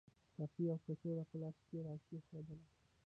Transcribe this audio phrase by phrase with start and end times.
[0.35, 2.59] ساقي یوه کڅوړه په لاس کې راکېښودل.